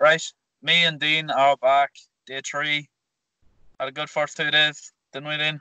[0.00, 0.22] Right,
[0.62, 1.90] me and Dean are back.
[2.26, 2.88] Day three.
[3.78, 5.60] Had a good first two days, didn't we, Dean?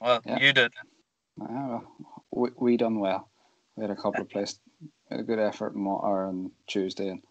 [0.00, 0.38] Well, Yeah.
[0.40, 0.72] you did.
[1.40, 1.84] Ah, well,
[2.30, 3.28] we, we done well.
[3.76, 4.58] We had a couple of plays,
[5.10, 7.22] a good effort on, on Tuesday and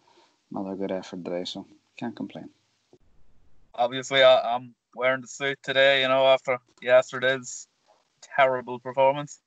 [0.50, 2.48] another good effort today, so can't complain.
[3.74, 6.02] Obviously, I, I'm wearing the suit today.
[6.02, 7.68] You know, after yesterday's
[8.22, 9.40] terrible performance.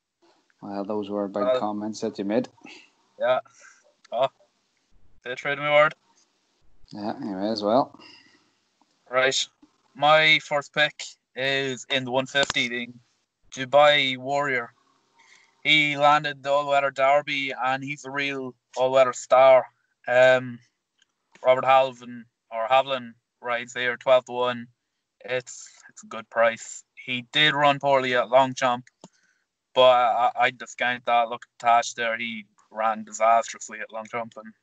[0.62, 2.48] Well, those were big Well- comments that you made.
[3.20, 3.40] Yeah.
[4.12, 4.30] Oh,
[5.24, 5.94] they trade me word.
[6.92, 7.98] Yeah, anyway, as well.
[9.10, 9.48] Right.
[9.96, 11.04] My first pick
[11.36, 12.88] is in the 150, the
[13.54, 14.74] Dubai Warrior.
[15.64, 19.66] He landed the all weather derby and he's a real all weather star.
[20.08, 20.60] Um,
[21.46, 24.68] Robert Halvin or Havlin rides there, 12 to 1.
[25.26, 26.84] It's it's a good price.
[26.96, 28.86] He did run poorly at long jump,
[29.76, 31.30] but I, I discount that.
[31.30, 32.18] Look at Tash there.
[32.18, 34.54] He ran disastrously at long jump and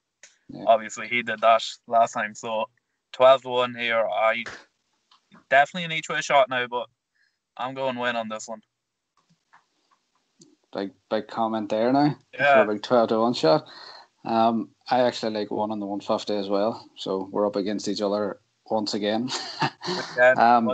[0.49, 0.65] Yeah.
[0.67, 2.35] obviously he did that last time.
[2.35, 2.69] So
[3.13, 4.07] 12 to 1 here.
[4.07, 4.45] I
[5.51, 6.89] definitely an each way shot now, but
[7.57, 8.63] I'm going win on this one.
[10.75, 12.17] Big big comment there now.
[12.35, 12.65] Yeah.
[12.65, 13.67] For a big 12 to 1 shot.
[14.25, 18.03] Um, I actually like one on the 150 as well, so we're up against each
[18.03, 19.31] other once again.
[20.37, 20.71] Um,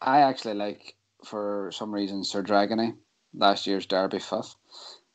[0.00, 2.96] I actually like, for some reason, Sir Dragonet,
[3.32, 4.56] last year's Derby fifth.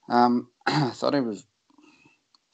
[0.08, 1.46] Um, I thought he was,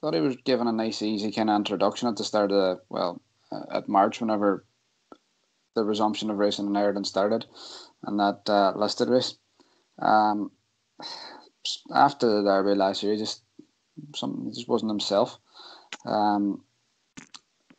[0.03, 2.81] thought he was given a nice, easy kind of introduction at the start of the
[2.89, 3.21] well,
[3.53, 4.65] uh, at March whenever
[5.75, 7.45] the resumption of racing in Ireland started,
[8.03, 9.37] and that uh, listed race.
[9.99, 10.51] Um,
[11.95, 13.43] after the Derby last year, he just
[14.13, 15.39] something just wasn't himself.
[16.05, 16.65] Um,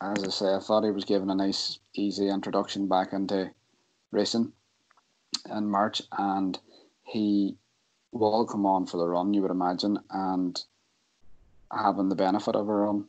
[0.01, 3.51] as I say, I thought he was given a nice, easy introduction back into
[4.09, 4.51] racing
[5.55, 6.57] in March, and
[7.03, 7.57] he
[8.11, 10.59] will come on for the run, you would imagine, and
[11.75, 13.05] having the benefit of a run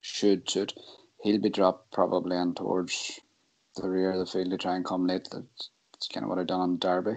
[0.00, 0.74] should suit.
[1.22, 3.20] He'll be dropped probably in towards
[3.76, 5.28] the rear of the field to try and come late.
[5.30, 7.16] That's, that's kind of what I done on Derby.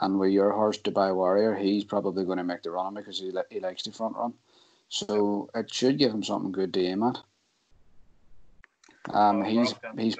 [0.00, 3.32] And with your horse, Dubai Warrior, he's probably going to make the run because he,
[3.50, 4.34] he likes the front run.
[4.88, 7.18] So it should give him something good to aim at.
[9.10, 10.16] Um, he's he's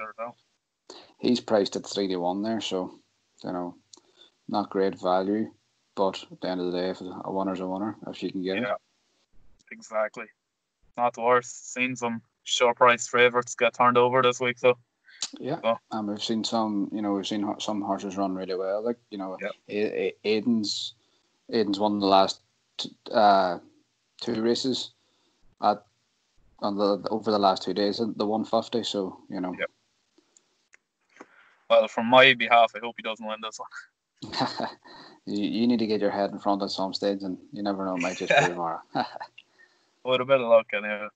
[1.17, 2.99] he's priced at three to one there, so
[3.43, 3.75] you know,
[4.47, 5.51] not great value,
[5.95, 8.43] but at the end of the day, if a winner's a winner, if you can
[8.43, 8.73] get Yeah.
[8.73, 8.77] it.
[9.75, 10.25] Exactly.
[10.95, 11.73] Not the worst.
[11.73, 14.77] Seen some short price favourites get turned over this week, so
[15.39, 15.59] Yeah,
[15.91, 18.81] and we've seen some, you know, we've seen some horses run really well.
[18.83, 19.37] Like you know.
[19.67, 20.93] A- A- Aidan's
[21.51, 22.39] Aidan's won the last
[22.77, 23.59] t- uh,
[24.21, 24.91] two races
[25.61, 25.83] at
[26.59, 28.83] on the over the last two days, in the one fifty.
[28.83, 29.65] So you know, Yeah.
[31.69, 33.69] well, from my behalf, I hope he doesn't win this one.
[35.25, 37.85] you, you need to get your head in front at some stage, and you never
[37.85, 38.81] know, it might just be tomorrow.
[40.05, 41.07] With a bit of luck, anyway.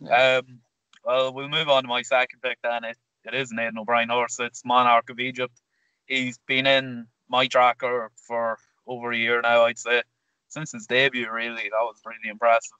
[0.00, 0.38] Yeah.
[0.38, 0.60] Um,
[1.04, 2.82] well, we'll move on to my second pick then.
[2.84, 4.38] It, it is an Aidan O'Brien horse.
[4.40, 5.60] It's Monarch of Egypt.
[6.06, 10.02] He's been in my tracker for over a year now, I'd say.
[10.48, 11.64] Since his debut, really.
[11.64, 12.72] That was really impressive.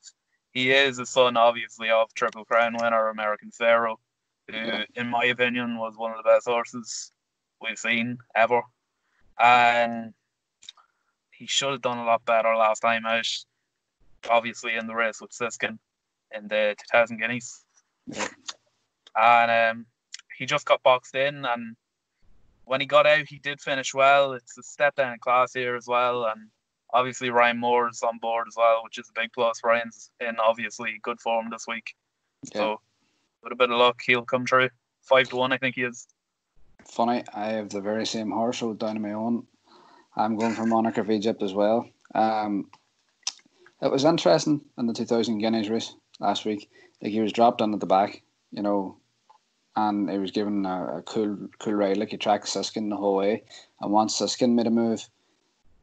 [0.53, 3.97] He is the son, obviously, of Triple Crown winner American Pharoah,
[4.49, 4.85] who, Yeah.
[4.95, 7.13] in my opinion, was one of the best horses
[7.61, 8.63] we've seen ever.
[9.39, 10.15] And
[11.31, 13.29] he should have done a lot better last time out.
[14.31, 15.79] Obviously, in the race with Siskin
[16.37, 17.65] in the 2000 Guineas.
[19.17, 19.87] And um,
[20.37, 21.77] he just got boxed in, and
[22.65, 24.35] when he got out, he did finish well.
[24.35, 26.49] It's a step down in class here as well, and
[26.93, 29.61] obviously Ryan Moore is on board as well, which is a big plus.
[29.65, 31.95] Ryan's in obviously good form this week,
[32.53, 32.81] so
[33.43, 34.69] with a bit of luck, he'll come through.
[35.03, 36.07] Five to one, I think he is.
[36.85, 39.47] Funny, I have the very same horse, so down to my own.
[40.17, 41.89] I'm going for Monarch of Egypt as well.
[42.15, 42.71] Um,
[43.83, 46.69] it was interesting in the 2000 Guineas race last week.
[47.03, 48.23] Like he was dropped at the back,
[48.53, 48.97] you know,
[49.77, 51.97] and he was given a, a cool, cool ride.
[51.97, 53.45] Like he tracked Siskin the whole way,
[53.81, 55.09] and once Siskin made a move,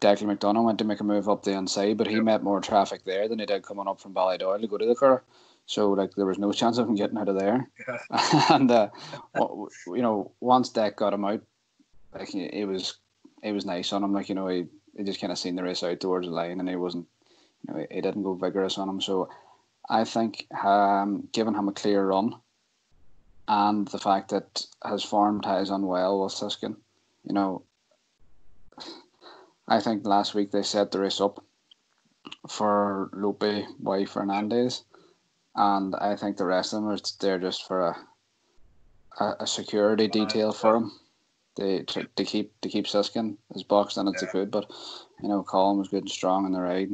[0.02, 3.06] Declan McDonogh went to make a move up the inside, but he met more traffic
[3.06, 5.24] there than he did coming up from Ballydoyle to go to the car.
[5.66, 7.70] So like there was no chance of him getting out of there.
[8.50, 8.90] and uh,
[9.88, 11.42] you know, once Deck got him out,
[12.14, 12.98] like it was,
[13.42, 14.14] it was nice on him.
[14.14, 14.66] Like you know, he,
[14.98, 17.08] he just kind of seen the race out towards the line, and he wasn't,
[17.68, 19.02] you know, he, he didn't go vigorous on him.
[19.02, 19.30] So
[19.90, 22.36] I think um, giving him a clear run,
[23.48, 26.76] and the fact that his form ties on well with Siskin,
[27.24, 27.64] you know,
[29.68, 31.44] I think last week they set the race up
[32.50, 33.44] for Lope
[33.80, 34.84] Y Fernandez,
[35.56, 37.96] and I think the rest of them are there just for a
[39.20, 40.92] a, a security detail for him.
[41.58, 44.32] They to, to keep to keep Siskin as boxed in as they Yeah.
[44.32, 44.70] could, but
[45.22, 46.90] you know Colin was good and strong in the ride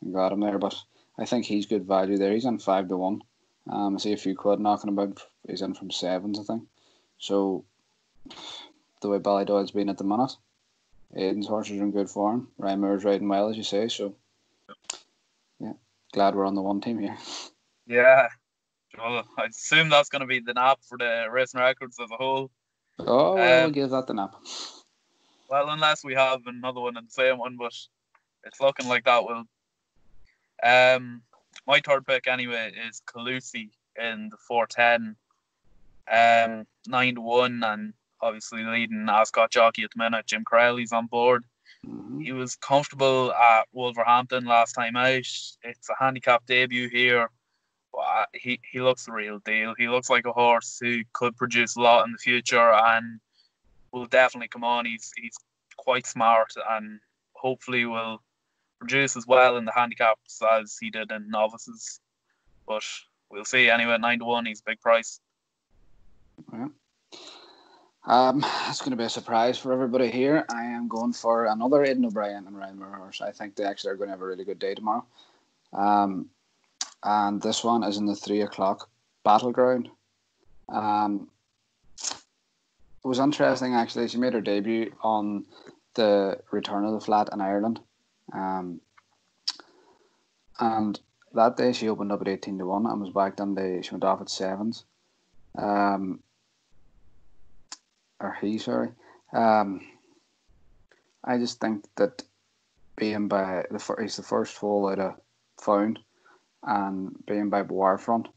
[0.00, 0.58] and, and got him there.
[0.58, 0.74] But
[1.18, 2.32] I think he's good value there.
[2.32, 3.22] He's on five to one.
[3.68, 6.62] Um, I see a few quid knocking about he's in from sevens, I think.
[7.18, 7.64] So
[9.00, 10.32] the way Ballydoyle's been at the minute,
[11.14, 12.48] Aidan's horses are in good form.
[12.58, 13.88] Ryan Moore's riding well, as you say.
[13.88, 14.14] So
[15.58, 15.74] yeah,
[16.12, 17.16] glad we're on the one team here.
[17.86, 18.28] Yeah,
[18.96, 22.16] well, I assume that's going to be the nap for the racing records as a
[22.16, 22.50] whole.
[22.98, 24.36] Oh, well, Um, we'll give that the nap.
[25.48, 27.74] Well, unless we have another one in the same one, but
[28.44, 29.44] it's looking like that will.
[30.62, 31.22] Um,
[31.66, 35.16] my third pick anyway is Calusi in the four ten,
[36.10, 40.26] um, nine to one, and obviously leading Ascot jockey at the minute.
[40.26, 41.44] Jim Crowley's on board.
[41.86, 42.22] Mhm.
[42.22, 45.12] He was comfortable at Wolverhampton last time out.
[45.16, 47.30] It's a handicap debut here.
[47.92, 49.74] But uh, he, he looks the real deal.
[49.76, 53.20] He looks like a horse who could produce a lot in the future and
[53.92, 54.84] will definitely come on.
[54.84, 55.36] He's he's
[55.76, 57.00] quite smart and
[57.32, 58.22] hopefully will
[58.80, 62.00] produce as well in the handicaps as he did in novices.
[62.66, 62.82] But
[63.30, 63.70] we'll see.
[63.70, 65.20] Anyway, nine to one, he's a big price.
[68.06, 70.44] Um, it's going to be a surprise for everybody here.
[70.48, 73.20] I am going for another Aidan O'Brien and Ryan Moore horse.
[73.20, 75.04] I think they actually are going to have a really good day tomorrow.
[75.72, 76.30] Um,
[77.04, 78.88] and this one is in the three o'clock
[79.22, 79.90] Battleground.
[80.68, 81.28] Um,
[82.02, 84.08] it was interesting actually.
[84.08, 85.44] She made her debut on
[85.94, 87.80] the Return of the Flat in Ireland,
[88.32, 88.80] um,
[90.58, 90.98] and
[91.32, 93.80] that day she opened up at eighteen to one and was back on the.
[93.82, 94.84] She went off at sevens.
[95.56, 96.20] Um,
[98.20, 98.90] or he, sorry.
[99.32, 99.80] Um,
[101.24, 102.22] I just think that
[102.96, 105.14] being by the fir- he's the first fall out of
[105.62, 105.98] Found,
[106.62, 108.28] and being by War Front,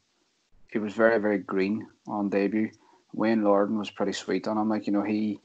[0.72, 2.72] he was very very green on debut.
[3.14, 5.40] Wayne Lordan was pretty sweet on him, like you know he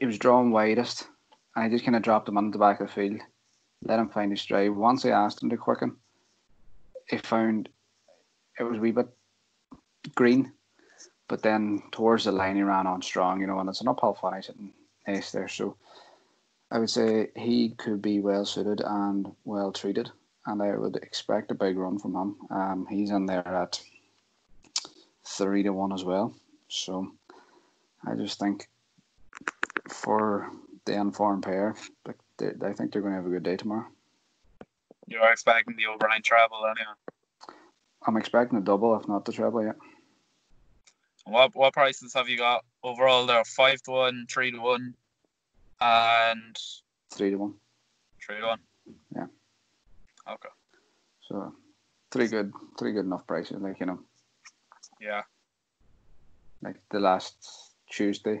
[0.00, 1.06] he was drawn widest,
[1.54, 3.20] I just kind of dropped him on the back of the field,
[3.84, 4.70] let him find his stride.
[4.70, 5.96] Once I asked him to quicken,
[7.08, 7.68] he found
[8.58, 9.08] it was a wee bit
[10.14, 10.52] green,
[11.28, 14.14] but then towards the line he ran on strong, you know, and it's an uphill
[14.14, 14.70] finish and
[15.06, 15.48] nice there.
[15.48, 15.76] So
[16.70, 20.10] I would say he could be well suited and well treated,
[20.46, 22.36] and I would expect a big run from him.
[22.50, 23.80] Um, he's in there at
[25.24, 26.34] three to one as well.
[26.68, 27.12] So
[28.06, 28.68] I just think
[29.88, 30.50] for
[30.84, 31.74] the informed pair,
[32.06, 33.86] like they, I think they're going to have a good day tomorrow.
[35.06, 36.94] You're expecting the O'Brien travel anyway.
[38.06, 39.64] I'm expecting a double, if not the treble.
[39.64, 39.72] Yeah,
[41.24, 43.26] What what prices have you got overall?
[43.26, 44.94] There are five to one, three to one,
[45.80, 46.56] and
[47.12, 47.54] three to one.
[48.24, 48.60] three to one.
[49.14, 49.26] Yeah.
[50.28, 50.48] Okay.
[51.28, 51.54] So
[52.10, 53.60] three good, three good enough prices.
[53.60, 54.00] Like you know,
[55.00, 55.22] Yeah.
[56.62, 58.40] like the last Tuesday,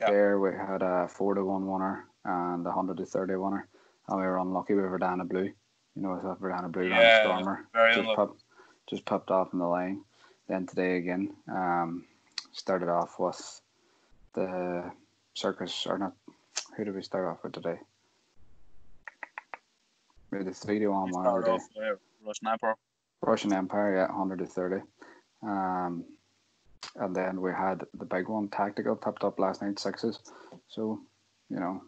[0.00, 0.10] Yeah.
[0.10, 3.68] there we had a four to one winner and a hundred to thirty winner,
[4.08, 5.50] and we were unlucky with Verdana Blue.
[5.96, 8.42] You know, with Verdana Blue Yeah, Stormer just popped,
[8.88, 10.02] just popped off in the line.
[10.48, 12.04] Then today again, um,
[12.52, 13.60] started off with
[14.34, 14.90] the
[15.34, 16.14] circus or not.
[16.76, 17.78] Who did we start off with today?
[20.30, 21.58] We had the three to one winner.
[22.22, 22.76] Russian Emperor.
[23.22, 24.82] Russian Empire, yeah, 100 to 30.
[25.42, 26.04] Um,
[26.96, 30.18] and then we had the big one, Tactical, popped up last night, sixes.
[30.68, 31.00] So,
[31.50, 31.82] you know,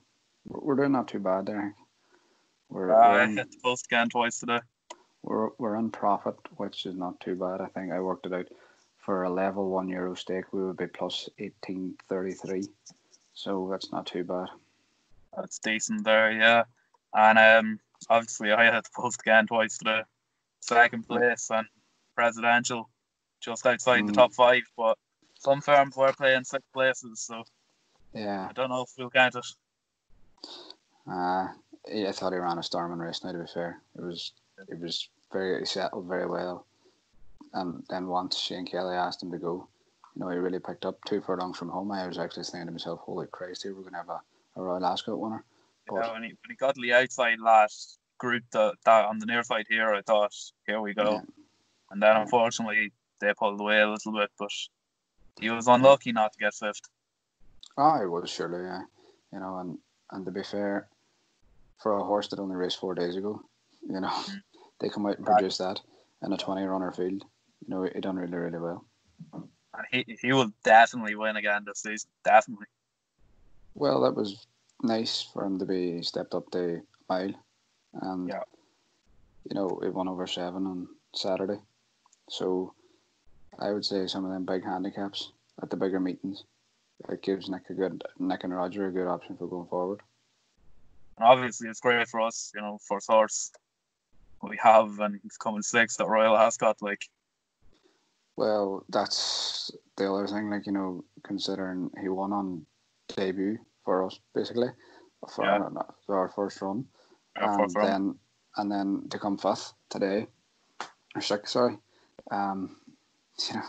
[0.47, 1.75] we're, doing not too bad there.
[2.69, 4.61] We're, we're, I in, hit the post again twice today.
[5.23, 7.61] we're, we're in profit, which is not too bad.
[7.61, 8.47] I think I worked it out.
[8.99, 12.69] For a level one euro stake, we would be plus 1833.
[13.33, 14.49] So that's not too bad.
[15.35, 16.65] That's decent there, yeah.
[17.15, 20.03] And um, obviously I hit the post again twice today.
[20.61, 21.67] Second place and
[22.15, 22.91] Presidential,
[23.41, 24.15] just outside the Mm.
[24.15, 24.63] top five.
[24.77, 24.99] But
[25.39, 27.45] some firms were playing six places, so
[28.13, 28.47] Yeah.
[28.49, 29.47] I don't know if we'll count it.
[31.07, 31.49] Uh,
[31.89, 33.25] yeah, I thought he ran a storming race.
[33.25, 34.33] Now, to be fair, it was
[34.69, 36.67] it was very he settled very well.
[37.53, 39.67] And then once Shane Kelly asked him to go,
[40.15, 41.91] you know, he really picked up two furlongs from home.
[41.91, 44.21] I was actually saying to myself, "Holy Christ, here we're going to have a,
[44.57, 45.45] a Royal Ascot winner."
[45.89, 49.19] You But know, when he, when he got the outside last group that, that on
[49.19, 50.35] the near side here, I thought,
[50.67, 51.13] here we go.
[51.13, 51.21] Yeah.
[51.91, 54.51] And then unfortunately they pulled away a little bit, but
[55.41, 56.81] he was unlucky not to get fifth.
[57.77, 58.83] Ah, oh, he was surely, yeah.
[59.33, 59.79] You know, and
[60.11, 60.89] and to be fair,
[61.79, 63.41] for a horse that only raced four days ago,
[63.89, 64.43] you know, mm.
[64.81, 65.81] they come out and produce that
[66.23, 67.25] in a twenty runner field.
[67.67, 68.85] You know, he done really really well.
[69.33, 72.11] And he, he will definitely win again this season.
[72.25, 72.67] Definitely.
[73.75, 74.47] Well, that was
[74.83, 77.35] nice for him to be stepped up the mile,
[78.03, 78.43] and Yeah.
[79.49, 81.61] you know he won over seven on Saturday.
[82.29, 82.75] So
[83.59, 86.45] I would say some of them big handicaps at the bigger meetings,
[87.09, 90.01] it gives Nick a good Nick and Roger a good option for going forward.
[91.19, 93.51] And obviously, it's great for us, you know, for source.
[94.43, 96.81] We have, and he's coming sixth at Royal Ascot.
[96.81, 97.05] Like,
[98.37, 100.49] Well, that's the other thing.
[100.49, 102.65] Like you know, considering he won on
[103.15, 104.69] debut for us, basically,
[105.35, 105.59] for Yeah.
[105.59, 106.87] our, for our first run,
[107.37, 107.87] Our and fourth run.
[107.87, 108.19] then
[108.57, 110.27] and then to come fifth today,
[111.15, 111.77] or sixth, sorry,
[112.31, 112.77] um,
[113.49, 113.63] you know,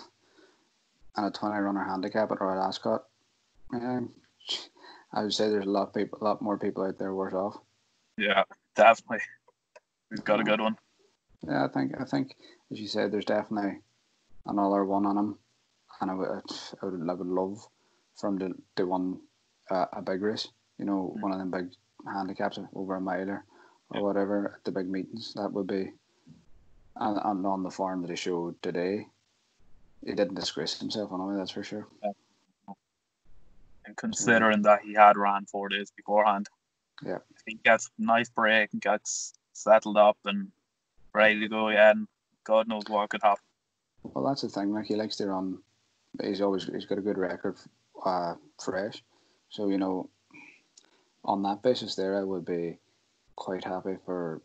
[1.16, 3.04] and a twenty runner handicap at Royal Ascot.
[3.74, 4.12] Um,
[5.14, 7.34] I would say there's a lot of people, a lot more people out there worse
[7.34, 7.58] off.
[8.18, 8.44] Yeah,
[8.76, 9.20] definitely.
[10.10, 10.78] We've got a good one.
[11.48, 12.36] Yeah, I think I think
[12.72, 13.80] as you said, there's definitely
[14.46, 15.38] another one on him,
[16.00, 17.66] and I would I would, I would love
[18.16, 19.20] for him to win
[19.70, 20.48] uh, a big race.
[20.78, 21.70] You know, one of them big
[22.12, 23.46] handicaps over a miler
[23.90, 24.02] or Yeah.
[24.02, 25.34] whatever at the big meetings.
[25.36, 25.92] That would be,
[26.96, 29.08] and, and on the form that he showed today,
[30.06, 31.36] he didn't disgrace himself anyway.
[31.38, 31.88] That's for sure.
[33.86, 36.48] And considering that he had ran four days beforehand.
[37.04, 37.18] Yeah.
[37.36, 40.52] If he gets a nice break and gets settled up and
[41.14, 42.08] ready to go again,
[42.44, 43.44] God knows what could happen.
[44.04, 44.72] Well, that's the thing.
[44.72, 45.58] Like he likes to run.
[46.24, 47.58] He's always he's got a good record,
[48.06, 49.04] uh, fresh.
[49.50, 50.10] So you know,
[51.26, 52.78] on that basis, there I would be
[53.36, 54.42] quite happy for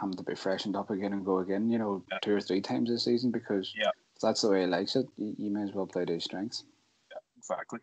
[0.00, 1.68] him to be freshened up again and go again.
[1.68, 2.18] You know, Yeah.
[2.22, 3.90] two or three times this season because Yeah.
[4.14, 5.06] If that's the way he likes it.
[5.16, 6.64] You, may as well play to his strengths.
[7.10, 7.80] Yeah, Exactly.